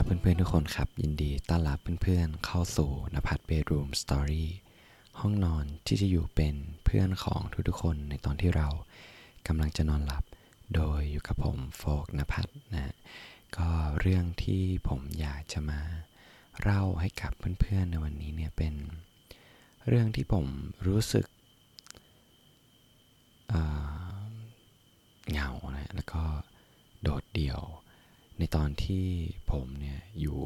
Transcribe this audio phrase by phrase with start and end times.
[0.00, 4.50] ครับเพื่อนๆทุกคนครับ ยินดีต้อนรับเพื่อนๆเข้าสู่นภัทรเบดรูมสตอรี่
[5.20, 8.68] ห้องนอนที่จะอยู่เป็นเพื่อนของทุกๆคนในตอนที่เรา
[9.46, 10.24] กำลังจะนอนหลับ
[10.74, 12.94] โดยอยู่กับผมโฟกนภัทรนะ
[13.56, 13.68] ก็
[14.00, 15.80] เรื่องที่ผมอยากจะมา
[16.60, 18.74] เล่าให้กับเพื่อนๆในวันนี้เนี่ยเป็น
[19.88, 20.46] เรื่องที่ผม
[20.86, 21.26] รู้สึก
[25.30, 26.22] เหงานะแล้วก็
[27.02, 27.62] โดดเดี่ยว
[28.40, 29.06] ในตอนที่
[29.52, 30.40] ผมเนี่ยอยู่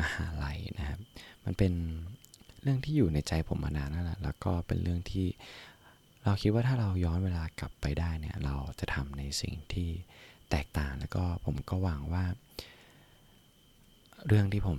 [0.00, 1.00] มหาลัยนะครับ
[1.44, 1.72] มันเป็น
[2.62, 5.26] เรื่องที่อยู่ในใจผมมานานแล้วแหละแล้วก็เป็นเรื่องที่
[6.24, 9.90] เราคิดว่าถ้าเราย้อนเวลากลับไปได้เนี่ยเราจะทำในสิ่งที่
[10.50, 12.24] แตกต่างแล้วก็ผมก็หวังว่า
[14.26, 14.78] เรื่องที่ผม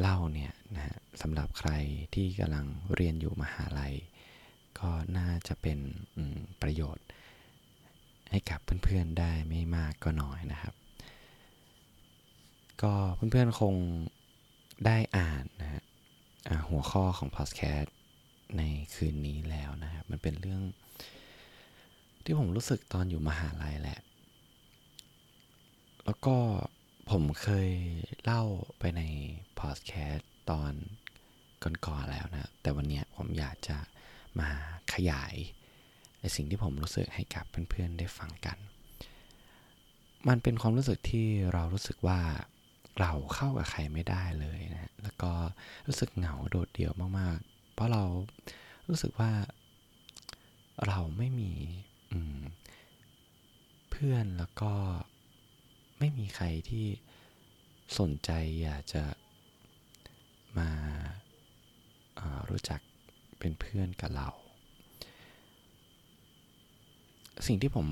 [0.00, 1.70] เล่าเนี่ยนะสำหรับใคร
[2.14, 3.94] ที่กำลังเรียนอยู่มหาลัย
[4.78, 5.78] ก็น่าจะเป็น
[6.62, 7.06] ประโยชน์
[8.32, 10.74] ให้กับเพื่อนๆได้ไม่มากก็น้อยนะครับ
[12.82, 13.74] ก็เพื่อนๆคง
[14.86, 15.82] ได้อ่านนะฮะ
[16.68, 17.94] หัวข้อของพอดแคสต์
[18.56, 18.62] ใน
[18.94, 20.62] คืนนี้แล้วนะครับมันเป็นเรื่อง
[22.24, 24.00] ที่ผมรู้สึกตอนอยู่มหาลัยแหละ
[26.04, 26.36] แล้วก็
[27.10, 27.70] ผมเคย
[28.24, 28.42] เล่า
[28.78, 29.02] ไปใน
[29.60, 30.72] พอดแคสต์ตอน
[31.86, 33.78] ก่อนๆแล้วนะ แต่วันนี้ผมอยากจะ
[34.40, 34.50] มา
[34.94, 35.34] ขยาย
[36.22, 38.58] ในสิ่งที่ผมรู้สึกให้กับเพื่อนๆได้ฟังกัน
[40.28, 42.20] มันเป็นความรู้สึกที่เรารู้สึกว่า
[43.00, 45.32] เราเข้ากับใครไม่ได้เลยนะแล้วก็
[45.86, 48.02] รู้สึกเหงาโดดเดี่ยวมากๆ เพราะเรา
[48.88, 49.32] รู้สึกว่า
[50.86, 51.52] เราไม่มี
[53.90, 54.72] เพื่อนแล้วก็
[55.98, 56.86] ไม่มีใครที่
[57.98, 58.30] สนใจ
[58.62, 59.04] อยากจะ
[60.58, 60.70] มา
[62.48, 62.80] รู้จัก
[63.38, 64.28] เป็นเพื่อนกับเรา
[67.46, 67.86] สิ่งที่ผม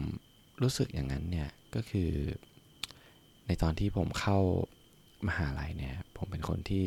[0.63, 2.11] รู้สึกอย่างนั้นเนี่ยก็คือ
[3.47, 4.39] ในตอนที่ผมเข้า
[5.29, 6.85] มหาลัยเนี่ยผมเป็นคนที่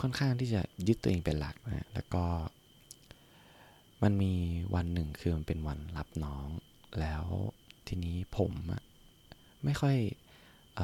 [0.00, 2.24] ค่อนข้างที่จะยึดตัวเองเป็นหลักนะแล้วก็
[4.02, 4.32] มันมี
[4.74, 6.48] วันหนึ่งคือมันเป็นวันรับน้อง
[7.00, 7.24] แล้ว
[7.88, 8.52] ทีนี้ผม
[9.64, 9.96] ไม่ค่อย
[10.78, 10.80] อ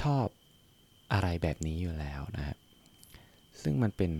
[0.00, 0.26] ชอบ
[1.12, 2.56] อะไรแบบนี้อยู่แล้วนะครับ
[3.62, 4.12] ซึ่งมันเป็น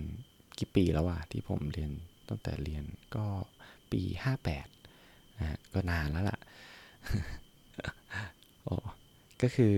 [0.58, 1.92] กี่ปีแล้วอะที่ผมเรียน
[2.28, 2.84] ตั้งแต่เรียน
[3.16, 3.26] ก็
[3.92, 4.02] ปี
[4.46, 4.79] 58
[5.74, 6.38] ก็นานแล้วล่ะ
[8.64, 8.76] โอ้
[9.42, 9.74] ก็คือ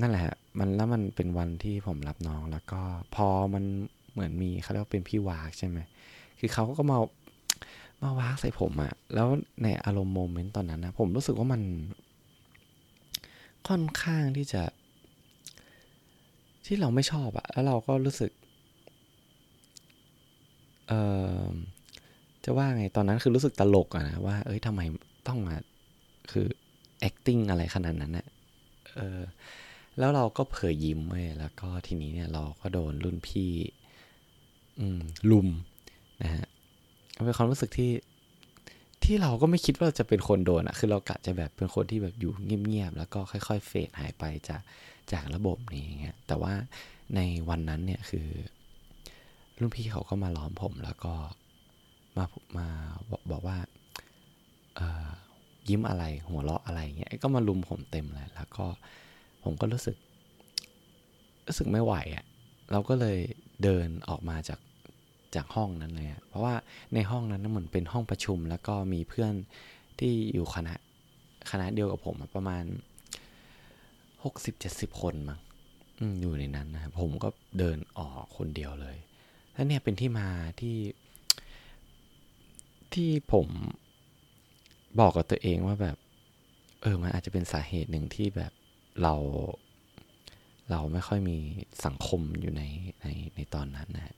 [0.00, 0.24] นั่นแหละ
[0.58, 2.80] มันแล้วมันเป็นวันที่ผมรับน้องแล้วก็
[3.14, 3.64] พอมัน
[4.12, 5.78] เหมือนมีเขาเรียกว่าเป็นพี่วากใช่ไหม
[6.38, 6.98] คือเขาก็มา
[8.02, 9.28] มาวากใส่ผมอะแล้ว
[9.62, 11.62] ในอารมณ์โมเมนต์ตอนนั้นนะผมรู้สึกว่ามัน
[13.68, 14.62] ค่อนข้างที่จะ
[16.66, 18.30] ที่เราไม่ชอบอะแล้วเราก็รู้สึก
[20.88, 20.92] เอ
[21.40, 21.44] อ
[22.46, 24.80] จะว่าไงตอนนั้นคือรู้สึกตลกอะนะว่า เอ้ยทำไม
[25.28, 25.54] ต้องมา
[26.32, 26.46] คือ
[27.08, 28.26] acting อะไรขนาดนั้นนะ
[28.96, 29.20] เออ
[29.98, 33.52] แล้วเราก็เผยยิ้มเว้ยแล้วก็ทีนี้เนี่ยเราก็โดนรุ่นพี่
[34.80, 35.48] อืมลุม
[36.22, 36.46] นะฮะ
[37.24, 37.92] เป็นความรู้สึกที่
[39.04, 44.60] ที่เราก็ไม่คิดว่าจะเป็นคนโดนอะคือเรากะจะแบบเป็นคนที่แบบอยู่เงียบๆ แล้วก็ค่อยๆ เฟดหายไปจาก
[45.12, 46.54] จากระบบนี้เงี้ย แต่ว่า
[47.16, 48.26] ในวันนั้นเนี่ยคือ
[49.58, 51.14] รุ่นพี่เขาก็มาล้อมผมแล้วก็
[52.16, 52.24] มา
[52.58, 52.66] มา
[53.30, 53.58] บอกว่า
[55.68, 58.66] ยิ้มอะไรหัวเราะอะไรเงี้ยก็มาลุมผมเต็มเลยแล้วก็
[59.44, 59.96] ผมก็รู้สึก
[61.46, 62.24] รู้สึกไม่ไหวอะ่ะ
[62.72, 63.18] เราก็เลย
[63.62, 64.60] เดินออกมาจาก
[65.34, 66.54] จากห้องนั้นเลยเพราะว่า
[66.94, 69.32] ในห้องนั้นเหมือนเป็นห้องประชุม แล้วก็มีเพื่อน
[69.98, 70.74] ที่อยู่คณะ
[71.50, 72.64] คณะเดียวกับผมประมาณ
[74.24, 75.38] หกสิบเจ็ดสิบคนมั้ง
[76.20, 77.28] อยู่ในนั้นนะผมก็
[77.58, 78.96] เดินออกคนเดียวเลย
[79.52, 80.28] แล้วเนี่ยเป็นที่มา
[80.60, 80.74] ที่
[82.96, 83.48] ที่ผม
[85.00, 85.96] บอกกับตัวเองว่าแบบ
[86.82, 88.52] เออ มันอาจจะเป็นสาเหตุหนึ่งที่แบบ
[89.02, 89.14] เรา
[90.70, 91.36] เราไม่ค่อยมี
[91.84, 92.62] สังคมอยู่ใน
[93.00, 93.06] ใน
[93.36, 94.16] ในตอนนั้นนะ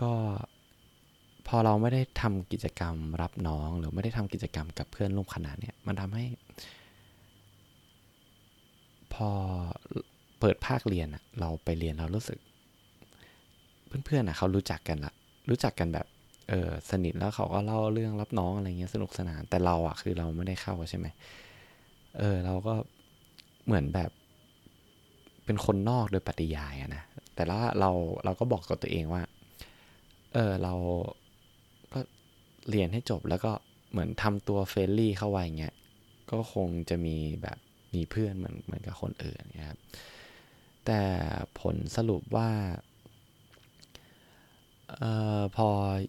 [0.00, 0.12] ก็
[1.46, 6.24] พอเราไม่ได้ทำกิจกรรมรับน้อง หรือไม่ได้ทำกิจกรรมกับเพื่อนร่วมคณะเนี่ย มันทำให้
[9.14, 9.30] พอ
[10.40, 12.38] เปิดภาคเรียนอะเราไปเรียนเรารู้สึก
[13.86, 15.12] เพื่อนๆอะเขารู้จักกันละ
[15.50, 16.06] รู้จักกันแบบ
[16.48, 21.06] เออสนิทแล้วเขาก็เล่าเรื่องรับน้องอะไรเงี้ยสนุกสนานแต่เราอะคือเราไม่ได้เข้าใช่ไหม
[22.18, 22.74] เออเราก็
[23.66, 24.10] เหมือนแบบ
[25.44, 27.02] เป็นคนนอกโดยปฏิยายอะนะ
[27.34, 27.90] แต่ละเรา
[28.24, 29.22] เราก็บอกกับตัวเองว่า
[30.34, 30.74] เออเรา
[31.92, 32.00] ก็
[32.70, 33.52] เรียนให้จบแล้วก็
[33.90, 35.74] เหมือนทำตัวเฟรนลี่เข้าไว้เงี้ย
[36.30, 37.58] ก็คงจะมีแบบ
[37.94, 39.78] มีเพื่อนเหมือนเหมือนกับคนอื่นนะครับ
[40.86, 41.00] แต่
[41.60, 42.50] ผลสรุปว่า
[45.02, 45.04] อ
[45.38, 45.68] อพอ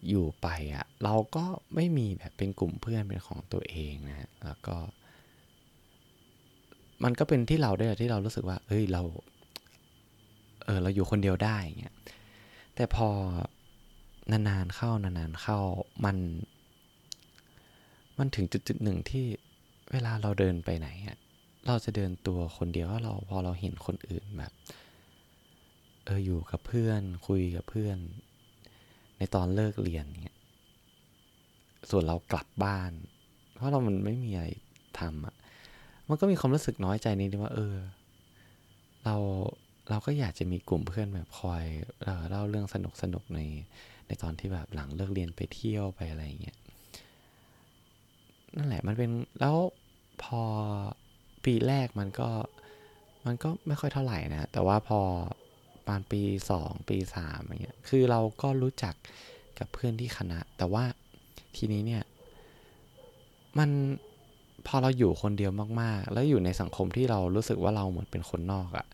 [0.09, 1.45] อยู่ไปอะ่ะเราก็
[1.75, 4.77] ไม่มีแบบเป็นกลุ่มเพื่อนเป็นของตัวเองนะแล้วก็
[7.03, 9.01] มันก็เป็นที่เราด้วยที่เรารู้สึกว่า เอ้ยเรา
[10.65, 11.95] เออเราอยู่คนเดียวได้เงี้ย
[12.75, 13.07] แต่พอ
[14.31, 15.59] นานๆเข้านานๆเข้า
[16.05, 16.17] มัน
[18.17, 19.25] มันถึงจุดๆหนึ่งที่
[19.91, 21.17] เวลาเราเดินไปไหนอะ
[21.67, 24.53] เราจะเดินตัวคนเดียวว่าเราพอเราเห็นคนอื่นแบบ
[26.05, 27.97] เอออยู่กับเพื่อน คุยกับเพื่อน
[29.19, 30.37] ในตอนเลิกเรียนเนี่ย
[31.89, 32.91] ส่วนเรากลับบ้าน
[33.55, 34.47] เพราะเรามันไม่มีอะไร
[34.99, 35.35] ทำอะ
[36.09, 37.75] มันก็มีความรู้สึกน้อยใจนิดนึงว่า เออ
[39.05, 39.15] เรา
[39.89, 41.63] เราก็อยากจะมีกลุ่มเพื่อนแบบคอย
[42.29, 43.39] เล่าเรื่องสนุกสนุกใน
[44.07, 46.57] ในตอนที่แบบหลังเลิกเรียนไปเที่ยวไปอะไรเงี้ย
[48.57, 49.55] นั่นแหละมันเป็นแล้ว
[50.23, 50.41] พอ
[51.45, 52.29] ปีแรกมันก็
[53.25, 54.99] มันก็ไม่ค่อยเท่าไหร่นะ แต่ว่าพอ
[55.89, 56.21] ปานปี
[56.51, 58.95] สองปีสามอย่างเงี้ยคือเราก็รู้จัก
[59.59, 60.83] กับเพื่อนที่คณะ แต่ว่า
[61.57, 62.03] ทีนี้เนี่ย
[63.57, 63.69] มัน
[64.67, 65.51] พอเราอยู่คนเดียว
[65.81, 68.87] มากๆ แล้วอยู่ในสังคมที่เรารู้สึกว่าเราเหมือนเป็นคนนอกอะ่ะ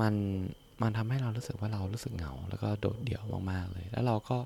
[0.00, 0.14] มัน
[0.82, 4.36] มันทำให้เรารู้สึกว่าเรารู้สึกเหงา แล้วก็โดดเดี่ยวมากๆเลย แล้วเราก็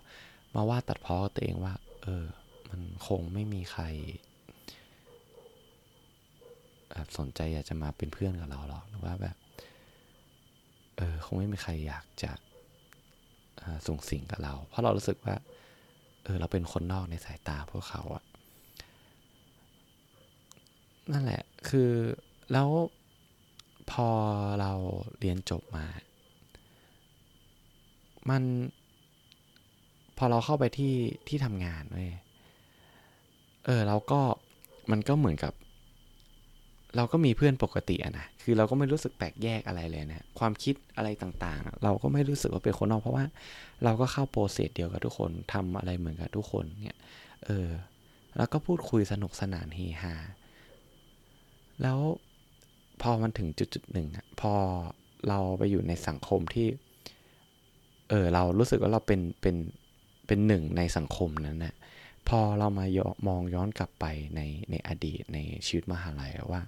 [0.55, 2.25] มาว่าตัดพ้อตัวเองว่า เออ
[2.69, 3.85] มันคงไม่มีใคร
[6.91, 9.37] แบบสนใจอยากจะมาเป็นเพื่อนกับเราหรอกหรือว่าแบบ
[10.97, 12.33] เออคงไม่มีใครอยากจะ
[13.87, 15.37] ส่งสิ่งกับเรา เพราะเรารู้สึกว่า
[16.25, 18.25] เออเราเป็นคนนอกในสายตาพวกเขาอะ
[21.13, 21.91] นั่นแหละ คือ
[22.53, 22.69] แล้ว
[23.91, 24.09] พอ
[24.61, 24.73] เรา
[25.19, 25.87] เรียนจบมา
[28.31, 28.43] มัน
[30.19, 30.95] พอเราเข้าไปที่
[31.29, 32.11] ที่ทำงานเว้ย
[33.67, 34.21] เออเราก็
[34.91, 35.53] มันก็เหมือนกับ
[36.97, 43.27] เราก็มีเพื่อนปกติอะนะ คือเราก็ไม่รู้สึกแปลกแยกอะไรเลยนะ ความคิดอะไรต่างๆ เราก็ไม่รู้สึกว่าเป็นคนนอกเพราะว่า
[43.85, 46.99] เราก็เข้าโปรเซสเดียวกับทุกคนทำอะไรเหมือนกับทุกคนเนี่ย
[47.45, 47.69] เออ
[48.37, 50.15] แล้วก็พูดคุยสนุกสนานเฮฮา
[51.83, 51.99] แล้ว
[53.03, 54.53] พอมันถึงจุดจุดหนึ่งอะพอ
[55.29, 56.67] เราไปอยู่ในสังคมที่
[58.11, 59.57] เออ เรารู้สึกว่าเราเป็น เป็น
[60.27, 61.75] เป็นหนึ่งในสังคมนั้นนะ
[62.29, 64.05] พอเรามายมองย้อนกลับไป
[64.37, 66.63] ในในอดีตในชีวิตมหาลัยว่า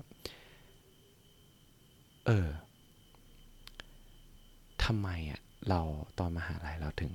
[2.27, 2.49] เออ
[4.85, 5.81] ทำไมอะเรา
[6.19, 7.13] ตอนมหาลัยเราถึง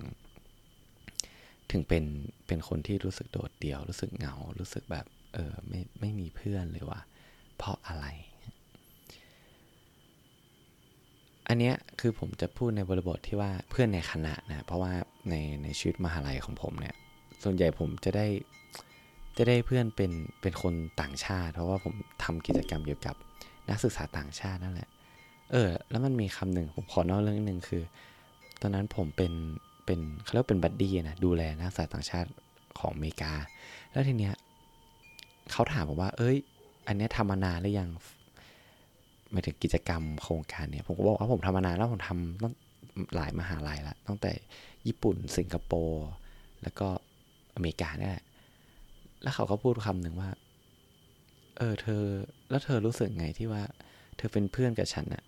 [1.71, 2.03] ถึงเป็น
[2.47, 7.01] เป็นคนที่รู้สึกโดดเดี่ยว รู้สึกเหงา รู้สึกแบบ เออไม่ไม่มีเพื่อนเลยว่า
[7.57, 8.05] เพราะอะไร
[11.47, 14.93] อันเนี้ยคือผมจะพูดในบริบทที่ว่าเพื่อนในคณะนะเพราะว่า
[15.29, 16.95] ในในชีวิตมหาลัยของผมเนี่ย
[17.43, 18.27] ส่วนใหญ่ผมจะได้
[19.37, 20.11] จะได้เพื่อนเป็น
[20.41, 21.93] เป็นคนต่างชาติ เพราะว่าผม
[22.23, 23.15] ทำกิจกรรมเกี่ยวกับ
[23.69, 24.89] นักศึกษาต่างชาตินั่นแหละ
[25.51, 27.83] เออ แล้วมันมีคำหนึ่งผมขอนอกเรื่องหนึ่งคือ
[28.61, 29.33] ตอนนั้นผมเป็น
[29.85, 32.29] เป็นเขาเรียกเป็นบัดดี้นะดูแลนักศึกษาต่างชาติ
[32.79, 33.33] ของอเมริกา
[33.91, 34.35] แล้วทีเนี้ย
[35.51, 36.37] เขาถามผมว่า เอ้ย
[36.87, 37.89] อันเนี้ยทำมานานหรือยัง
[39.31, 42.53] หมายถึงกิจกรรมโครงการเนี่ยผมก็บอกว่าผมทำมานานแล้วผมทำตั้ง
[43.15, 44.31] หลายมหาลัยละตั้งแต่
[44.87, 46.07] ญี่ปุ่นสิงคโปร์
[46.63, 46.87] แล้วก็
[47.55, 48.17] อเมริกาเนี่ย
[49.23, 50.29] แล้วเขาก็พูดคำหนึ่งว่า
[51.57, 52.03] เออเธอ
[52.49, 53.63] แล้วเธอรู้สึกไงที่ว่า
[54.17, 55.23] เธอเป็นเพื่อนกับฉันอะ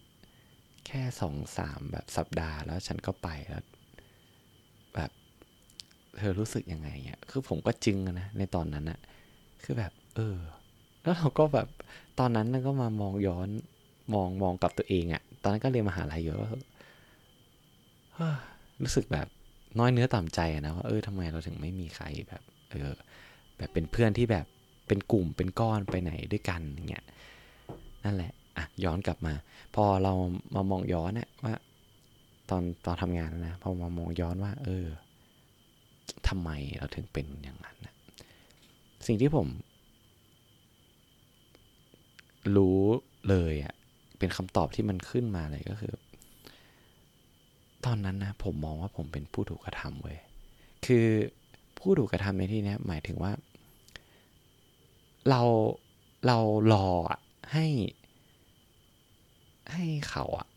[0.88, 3.64] แค่สองสามแบบสัปดาห์แล้วฉันก็ไปแล้ว
[4.96, 5.12] แบบ
[6.18, 9.00] เธอรู้สึกยังไงเนี่ยคือผมก็จึงนะในตอนนั้นอะ
[9.64, 10.38] คือแบบ เออ
[11.04, 11.68] แล้วเราก็แบบ
[12.20, 13.48] ตอนนั้นก็มามองย้อน
[14.14, 16.34] มองมองกับตัวเองอะตอนนั้นก็เรียนมหาลัยอยู่
[18.84, 19.28] รู้สึกแบบ
[19.80, 22.90] น้อยเนื้อต่ำใจนะว่าเออทำไมเราถึงไม่มีใครแบบ เออ
[23.58, 24.46] แบบเป็นเพื่อนที่แบบ
[24.88, 27.06] เป็นกลุ่มเป็นก้อนไปไหนด้วยกันอย่างเงี้ย
[28.06, 29.34] นั่นแหละ อะย้อนกลับมา
[29.76, 30.14] พอเรา
[30.56, 31.54] มามองย้อนเนี่ยว่า
[32.50, 34.86] ตอนตอนทำงานนะพอมามองย้อนว่า เออ
[36.28, 37.94] ทำไมเราถึงเป็นอย่างนั้นนะ
[39.08, 39.48] สิ่งที่ผม
[42.56, 42.80] รู้
[43.30, 43.74] เลยอะ
[44.20, 45.94] เป็นคำตอบที่มันขึ้นมาเลยก็คือ
[47.86, 50.20] ตอนนั้นนะผมมองว่าผมเป็นผู้ถูกกระทำเว้ย
[50.86, 51.06] คือ
[51.78, 53.32] ผู้ถูกกระทำในที่นี้หมายถึงว่า
[55.30, 55.42] เรา
[56.28, 56.38] เรา
[56.74, 56.88] รอ
[57.54, 57.66] ให้
[59.74, 60.48] ให้เขาอะ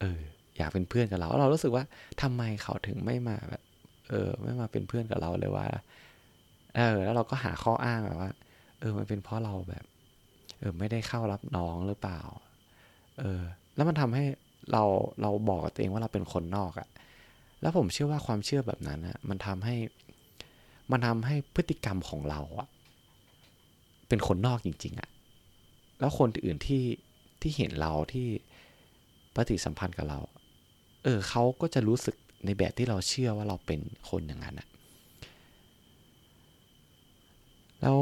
[0.00, 0.20] เออ
[0.56, 1.84] อยากเป็นเพื่อนกับเรา เรารู้สึกว่า
[2.22, 3.62] ทำไมเขาถึงไม่มาแบบ
[4.08, 5.66] เออ ไม่มาเป็นเพื่อนกับเราเลยว่า
[6.76, 8.30] เออ แล้วเราก็หาข้ออ้างแบบว่า
[8.80, 9.84] เออ มันเป็นเพราะเราแบบ
[10.58, 12.20] เออ ไม่ได้เข้ารับน้องหรือเปล่า
[13.20, 13.42] เออ
[13.76, 14.24] แล้วมันทำให้
[14.72, 14.82] เรา
[15.22, 16.88] เราบอกกับตัวเองว่าเราเป็นคนนอกอะ
[17.60, 19.76] แล้วผมเชื่อว่าความเชื่อแบบนั้นอะมันทำให้
[20.92, 22.68] มันทำให้พฤติกรรมของเราอะ
[24.08, 25.08] เป็นคนนอกจริง ๆอะ
[26.00, 26.82] แล้วคนอื่นที่
[27.44, 28.26] ที่เห็นเราที่
[29.34, 30.20] ปฏิสัมพันธ์กับเรา
[31.04, 34.68] เออเขาก็จะรู้สึกในแบบที่เราเชื่อว่าเราเป็นคนอย่างนั้นอะ
[37.80, 37.98] แล้ว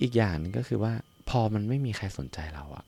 [0.00, 0.92] อีกอย่างนึงก็คือว่า
[1.30, 2.84] พอมันไม่มีใครสนใจเราอะ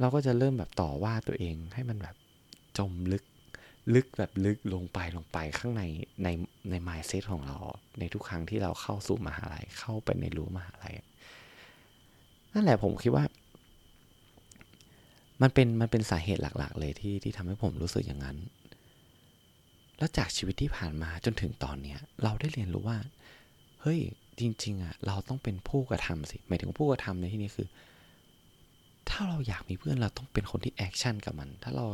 [0.00, 2.16] เราก็จะเริ่มแบบต่อว่าตัวเองให้มันแบบ
[2.78, 3.24] จมลึก
[3.94, 5.82] ลึกแบบลึกลงไปลงไปข้างใน
[6.22, 6.28] ใน
[6.70, 7.56] ในมายเซตของเรา
[7.98, 10.94] ในทุกครั้งที่เราเข้าสู่มหาลัยเข้าไปในรั้วมหาลัย
[12.52, 13.24] นั่นแหละผมคิดว่า
[15.42, 18.36] มันเป็นมันเป็นสาเหตุหลัก ๆ เลยที่ที่ทำให้ผมรู้สึกอย่างนั้น
[19.98, 22.98] แล้วจากชีวิตที่ผ่านมาจนถึงตอนเนี้ย เราได้เรียนรู้ว่า
[23.80, 24.00] เฮ้ย
[24.40, 27.68] จริง ๆอะเราต้องเป็นผู้กระทำสิหมายถึงผู้กระทำในที่นี้คือ
[29.08, 31.86] ถ้าเราอยากมีเพื่อนเราต้องเป็นคนที่ action กับมัน ถ้าเรา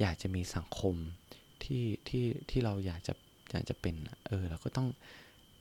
[0.00, 0.94] อยากจะมีสังคม
[1.62, 3.12] ที่ที่ที่เราอยากจะ
[3.50, 3.94] อยากจะเป็น
[4.26, 4.88] เออเราก็ต้อง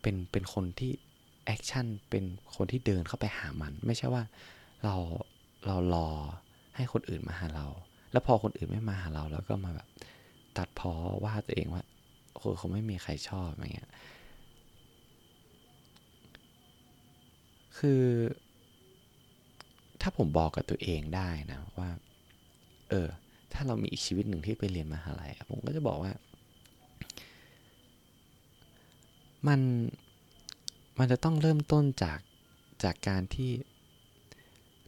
[0.02, 0.92] เป็นเป็นคนที่
[1.46, 2.24] action เป็น
[2.56, 4.24] คนที่เดินเข้าไปหามัน ไม่ใช่ว่า
[4.84, 4.96] เรา
[5.68, 6.10] เรารอ
[6.76, 7.68] ให้คนอื่นมาหาเรา
[8.12, 9.88] แล้วพอคนอื่นไม่มาหาเราแล้วก็มาแบบ
[10.58, 11.84] ตัดพ้อว่าตัวเองว่า
[12.34, 13.92] โอ้เขาไม่มีใครชอบอย่างเงี้ย
[17.78, 18.04] คือ
[20.02, 21.90] ถ้าผมบอกกับตัวเองได้นะว่า
[22.90, 23.08] เออ
[23.54, 26.14] ถ้าเรามีอีกชีวิตหนึ่งที่ไปเรียนมาหาลัยผมก็จะบอกว่า
[29.48, 29.60] มัน
[31.00, 32.20] มันจะต้องเริ่มต้นจาก
[32.84, 33.52] จากการที่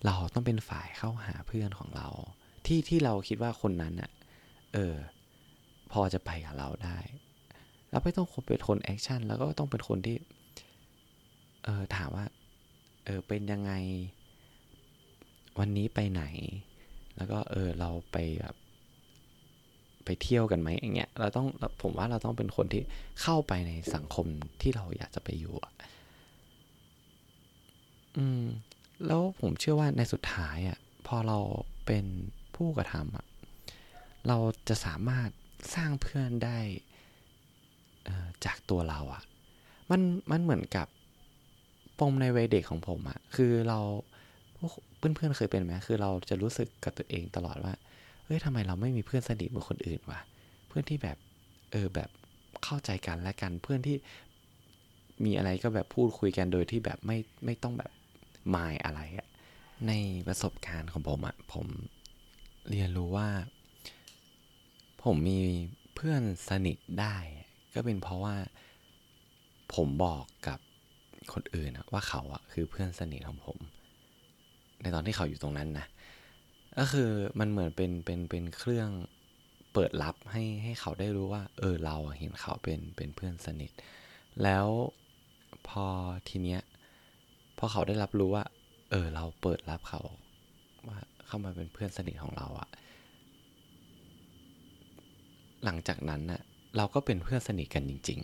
[0.05, 2.07] เราต้องเป็นฝ่ายเข้าหาเพื่อนของเรา
[2.65, 4.12] ที่ที่เราคิดว่าคนนั้นอะ
[4.74, 4.95] เออ
[5.91, 6.98] พอจะไปกับเราได้
[7.91, 10.17] เราไม่ต้องเป็นคนแอคชั่นแล้วก็ต้องเป็นคนที่
[11.63, 12.25] เออถามว่า
[13.05, 13.72] เออเป็นยังไง
[15.60, 16.24] วันนี้ไปไหน
[17.17, 18.55] แล้วก็เออเราไปแบบ
[20.05, 21.48] ไปเที่ยวกันไหมอย่างเงี้ยเราต้อง
[21.81, 22.81] ผมว่าเราต้องเป็นคนที่
[23.22, 24.25] เข้าไปในสังคม
[24.62, 25.74] ที่เราอยากจะไปอยู่อะ
[28.17, 28.45] อืม
[29.07, 31.39] แล้วผมเชื่อว่าในสุดท้ายอะพอเรา
[31.86, 32.05] เป็น
[32.55, 33.25] ผู้กระทำอะ
[34.27, 34.38] เรา
[34.69, 35.29] จะสามารถ
[35.75, 36.60] สร้างเพื่อนได้
[38.45, 39.24] จากตัวเราอะ
[39.91, 40.88] มันมันเหมือนกับ
[42.00, 43.79] ปมในวัยเด็กของผมอะ คือเรา
[44.98, 47.74] เพื่อนๆเคยเป็นไหมคือเราจะรู้สึกกับตัวเองตลอดว่า
[48.25, 50.19] เฮ้ยทำไมเราไม่มีเพื่อนสนิทเหมือนคนอื่นวะ
[50.67, 51.17] เพื่อนที่แบบ
[51.72, 52.10] เออแบบ
[52.63, 53.95] เข้าใจกันและกันเพื่อนที่
[55.25, 57.91] มีอะไรก็แบบพูดคุยกันโดยที่แบบไม่ไม่ต้องแบบ
[58.55, 59.27] มายอะไรอะ
[59.88, 59.91] ใน
[60.27, 61.67] ประสบการณ์ของผมอะผม
[62.69, 63.29] เรียนรู้ว่า
[65.03, 65.39] ผมมี
[65.95, 67.15] เพื่อนสนิทได้
[67.75, 68.35] ก็เป็นเพราะว่า
[69.75, 70.59] ผมบอกกับ
[71.33, 73.57] คนอื่นอะว่าเขาอะคือเพื่อนสนิทของผม
[74.81, 75.85] ในตอนที่เขาอยู่ตรงนั้นนะ
[76.79, 77.09] ก็คือ
[77.39, 78.89] มันเหมือนเป็นเป็นเป็นเครื่อง
[79.73, 83.71] เปิดรับให้ให้เขาได้รู้ว่า เออเราเห็นเขาเป็นเป็นเพื่อนสนิท
[84.43, 84.67] แล้ว
[85.67, 85.85] พอ
[86.29, 86.62] ทีเนี้ย
[87.65, 88.46] พอเขาได้รับรู้ว่า
[88.91, 90.01] เออ เราเปิดรับเขา
[90.88, 92.70] ว่าเข้ามาเป็นเพื่อนสนิทของเราอะ
[95.63, 96.41] หลังจากนั้นน่ะ
[96.77, 98.20] เราก็เป็นเพื่อนสนิทกันจริง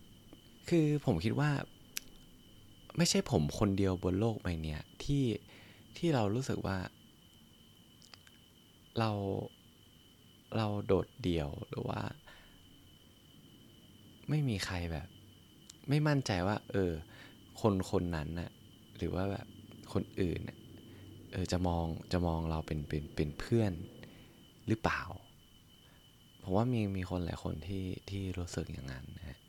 [0.00, 1.50] ๆ คือผมคิดว่า
[2.96, 5.24] ไม่ใช่ผมคนเดียวบนโลกใบนี้ที่
[5.96, 6.78] ที่เรารู้สึกว่า
[8.98, 9.10] เรา
[10.56, 12.00] เราโดดเดี่ยวหรือว่า
[14.28, 15.06] ไม่มีใครแบบ
[15.88, 16.92] ไม่มั่นใจว่า เออ
[17.60, 18.50] คนคนนั้นน่ะ
[18.96, 19.46] หรือว่าแบบ
[19.92, 20.40] คนอื่น
[21.32, 23.72] เออจะมองจะมองเราเป็นเป็นเป็นเพื่อน
[24.68, 25.02] หรือเปล่า
[26.42, 29.40] ผมว่ามีมีคนหลายคนที่ที่รู้สึกอย่างนั้นนะ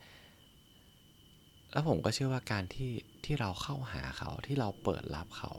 [1.72, 2.92] แล้วผมก็เชื่อว่าการที่
[3.26, 5.52] ที่เราเข้าหาเขาที่เราเปิดรับเขา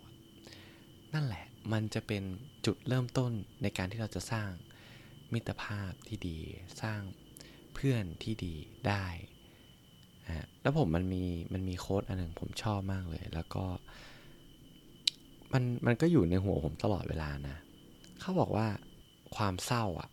[1.14, 2.22] นั่นแหละมันจะเป็น
[2.66, 4.50] จุดเริ่มต้นในการที่เราจะสร้าง
[5.32, 6.38] มิตรภาพที่ดี
[6.82, 7.00] สร้าง
[7.74, 8.54] เพื่อนที่ดี
[8.88, 13.64] ได้ะแล้วผมมันมีมันมีโค้ดอันหนึ่งผมชอบมากเลย แล้วก็
[15.52, 17.56] มันมันก็อยู่ในหัวผมตลอดเวลานะ
[18.20, 18.66] เขาบอกว่า
[19.36, 20.10] ความเศร้าอะ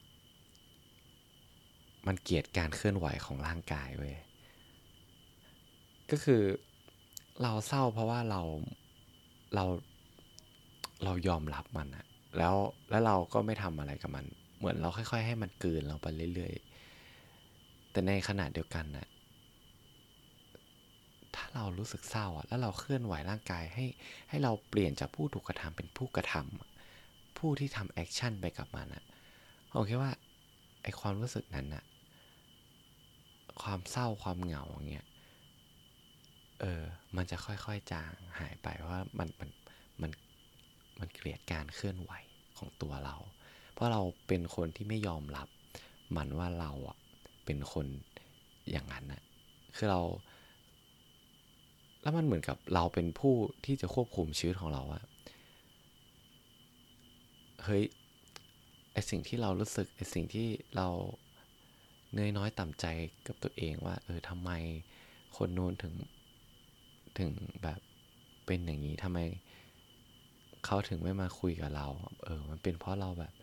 [2.07, 4.15] มันเกียดการเคลื่อนไหวของร่างกายเว้ย
[6.11, 6.41] ก็คือ
[7.41, 8.41] เราเศร้าเพราะว่าเรา
[9.55, 9.65] เรา
[11.03, 12.05] เรายอมรับมันอะ
[12.37, 12.55] แล้ว
[12.89, 14.25] แล้วเราก็ไม่ทำอะไรกับมัน
[14.57, 19.07] เหมือนเราค่อย ๆ ให้มันกืนเราไปเรื่อยๆ แต่ในขณะเดียวกันนะ
[21.35, 23.85] ถ้าเรารู้สึกเศร้าแล้วเราเคลื่อนไหวร่างกายให้
[24.29, 29.03] ให้เราเปลี่ยนจากผู้ถูกกระทำเป็นผู้กระทำผู้ที่ทำแอคชั่นไปกับมันอะ
[29.71, 30.11] ผมคิดว่า
[30.83, 31.83] ไอความรู้สึกนั้นอะ
[33.61, 35.07] ความเศร้าความเหงาอย่างเงี้ย
[36.61, 36.83] เออ
[37.15, 39.49] มันจะค่อยๆจางหายไปว่ามันมัน
[40.01, 40.11] มัน
[40.99, 42.11] มันเกลียดการเคลื่อนไหว
[42.57, 43.15] ของตัวเรา
[43.73, 45.47] เพราะเราเป็นคนที่ไม่ยอมรับ
[46.17, 46.97] มันว่าเราอะ
[47.45, 47.85] เป็นคน
[48.71, 49.21] อย่างนั้นนะ
[49.75, 50.01] คือเรา
[52.05, 53.35] แล้วมันเหมือนกับเราเป็นผู้
[53.65, 55.03] ที่จะควบคุมชีวิตของเราอะ
[57.63, 57.83] เฮ้ย
[58.93, 60.87] ไอสิ่งที่เรารู้สึกไอสิ่งที่เรา
[62.13, 62.85] เนยน้อยต่ำใจ
[63.27, 64.51] กับตัวเองว่า เออทำไม
[65.37, 65.93] คนโน้นถึง
[67.19, 67.31] ถึง
[67.63, 67.79] แบบ
[68.45, 69.19] เป็นอย่างนี้ทำไม
[70.65, 71.87] เขาถึงไม่มาคุยกับเรา
[72.25, 73.33] เออ มันเป็นเพราะเราแบบ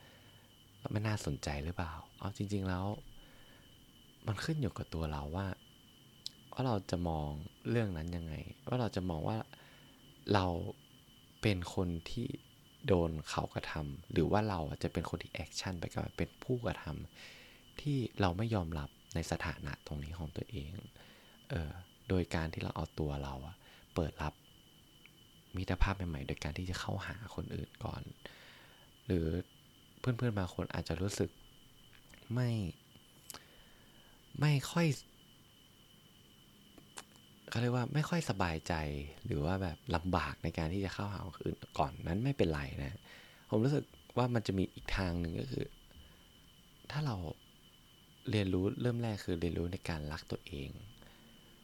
[0.92, 2.84] ไม่น่าสนใจหรือเปล่า เอาจริง ๆแล้ว
[4.26, 5.46] มันขึ้นอยู่กับตัวเราว่า
[6.52, 7.28] ว่าเราจะมอง
[7.70, 8.34] เรื่องนั้นยังไง
[8.68, 9.38] ว่าเราจะมองว่า
[10.34, 10.46] เรา
[11.42, 12.28] เป็นคนที่
[12.86, 20.70] โดนเขากระทำหรือว่าเราจะเป็นคนที่แอคชั่นไปกับเป็นผู้กระทำที่เราไม่ยอมรับในสถานะตรงนี้ของตัวเอง
[21.50, 21.70] เออ
[22.08, 23.56] โดยการที่เราเอาตัวเราอะ
[23.94, 24.34] เปิดรับ
[25.56, 28.02] มิตรภาพใหม่ๆ โดยการที่จะเข้าหาคนอื่นก่อน
[29.06, 29.26] หรือ
[30.00, 31.30] เพื่อนๆบางคนอาจจะรู้สึก
[32.34, 32.50] ไม่
[34.40, 34.86] ไม่ค่อย
[37.52, 38.74] เขาเรียกว่าไม่ค่อยสบายใจ
[39.26, 42.98] หรือว่าแบบลำบากในการที่จะเข้าหาคนอื่นก่อนนั้นไม่เป็นไรนะ
[43.50, 43.84] ผมรู้สึก
[44.16, 45.66] ว่ามันจะมีอีกทางหนึ่งก็คือ
[46.90, 47.16] ถ้าเรา
[48.30, 50.68] เรียนรู้เริ่มแรกคือเรียนรู้ในการรักตัวเอง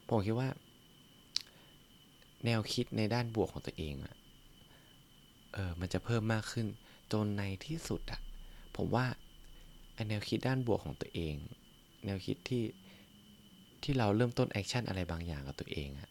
[0.07, 0.49] ผมคิดว่า
[2.45, 4.15] แนวคิดในด้านบวกของตัวเองอะ
[5.53, 6.67] เออมันจะเพิ่มมากขึ้น
[7.11, 8.21] จนในที่สุดอะ
[8.77, 9.05] ผมว่า
[10.09, 11.35] แนวคิดด้านบวกของตัวเอง
[12.05, 12.63] แนวคิดที่
[13.83, 16.09] ที่เราเริ่มต้น action อะไรบางอย่างกับตัวเองอะ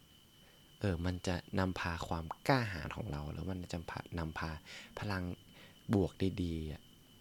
[0.80, 3.78] เออ มันจะนำพาความกล้าหาญของเรา แล้วมันจะ
[4.18, 4.50] นำพา
[4.98, 5.25] พลัง
[5.94, 6.54] บวกดี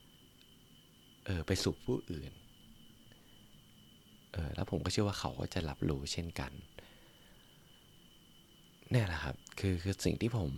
[0.10, 2.32] ๆเออไปสู่ผู้อื่น
[4.34, 6.52] เออ แล้วผมก็เชื่อว่าเขาก็จะรับรู้เช่นกัน
[8.94, 10.50] นี่แหละครับ คือคือสิ่งที่ผม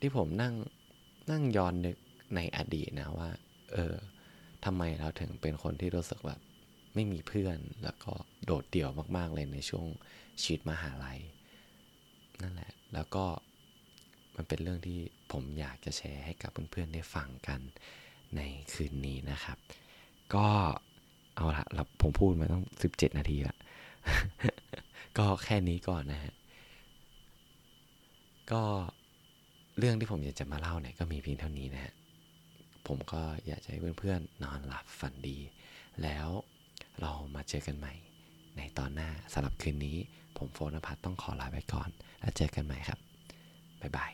[0.00, 0.54] ที่ผมนั่ง
[1.30, 1.96] นั่งย้อนนึก
[2.34, 3.28] ในอดีตนะว่า
[3.72, 3.94] เออ
[4.64, 6.40] ทำไมเราถึงเป็นคนที่รู้สึกแบบ
[6.98, 8.12] ไม่มีเพื่อน แล้วก็
[8.44, 9.86] โดดเดี่ยวมากๆเลยในช่วง
[10.42, 11.20] ชีวิตมหาลัย
[12.42, 13.24] นั่นแหละ แล้วก็
[14.36, 15.00] มันเป็นเรื่องที่
[15.32, 17.60] ผมอยากจะแชร์ให้กับเพื่อนๆได้ฟังกัน
[18.36, 18.40] ใน
[18.72, 19.58] คืนนี้นะครับ
[20.34, 20.46] ก็
[21.36, 23.56] เอาละเราผมพูดมาต้องสิบเจ็ดนาทีละ
[25.18, 26.34] ก็แค่นี้ก่อนนะฮะ
[28.52, 28.62] ก็
[29.78, 31.94] เรื่องที่ผมอยากจะมาเล่าเนี่ยก็มีเพียงเท่านี้นะฮะ
[32.86, 35.38] ผมก็อยากจะให้เพื่อนๆนอนหลับฝันดี
[36.02, 36.28] แล้ว
[37.00, 37.94] เรามาเจอกันใหม่
[38.56, 39.96] ในตอนหน้าสำหรับคืนนี้
[40.36, 41.88] ผมโฟนภัทต้องขอลาไปก่อน
[42.20, 42.98] แล้วเจอกันใหม่ครับ
[43.80, 44.12] บ๊ายบาย